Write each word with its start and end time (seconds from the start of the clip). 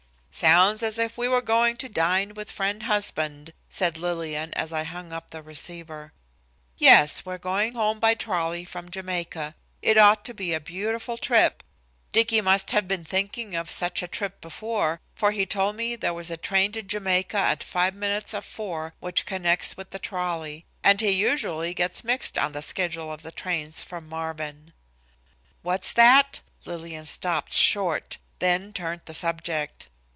"Sounds 0.33 0.81
as 0.81 0.97
if 0.97 1.17
we 1.17 1.27
were 1.27 1.41
going 1.41 1.75
to 1.75 1.89
dine 1.89 2.33
with 2.33 2.49
Friend 2.51 2.83
Husband," 2.83 3.53
said 3.69 3.97
Lillian, 3.97 4.53
as 4.53 4.71
I 4.71 4.83
hung 4.83 5.11
up 5.11 5.29
the 5.29 5.43
receiver. 5.43 6.13
"Yes, 6.77 7.25
we 7.25 7.33
are 7.33 7.37
going 7.37 7.73
home 7.75 7.99
by 7.99 8.13
trolley 8.15 8.63
from 8.63 8.89
Jamaica. 8.89 9.55
It 9.81 9.97
ought 9.97 10.23
to 10.25 10.33
be 10.33 10.53
a 10.53 10.61
beautiful 10.61 11.17
trip. 11.17 11.63
Dicky 12.13 12.39
must 12.39 12.71
have 12.71 12.87
been 12.87 13.03
thinking 13.03 13.55
of 13.57 13.69
such 13.69 14.01
a 14.01 14.07
trip 14.07 14.39
before, 14.39 15.01
for 15.13 15.31
he 15.31 15.45
told 15.45 15.75
me 15.75 15.95
there 15.97 16.13
was 16.13 16.31
a 16.31 16.37
train 16.37 16.71
to 16.71 16.81
Jamaica 16.81 17.37
at 17.37 17.61
five 17.61 17.93
minutes 17.93 18.33
of 18.33 18.45
four 18.45 18.95
which 19.01 19.25
connects 19.25 19.75
with 19.75 19.89
the 19.89 19.99
trolley, 19.99 20.65
and 20.81 21.01
he 21.01 21.11
usually 21.11 21.73
gets 21.73 22.05
mixed 22.05 22.37
on 22.37 22.53
the 22.53 22.61
schedule 22.63 23.11
of 23.11 23.21
the 23.21 23.33
trains 23.33 23.83
from 23.83 24.07
Marvin." 24.07 24.71
"What's 25.61 25.91
that?" 25.91 26.39
Lillian 26.63 27.05
stopped 27.05 27.53
short, 27.53 28.17
then 28.39 28.71
turned 28.71 29.01
the 29.05 29.13
subject. 29.13 29.89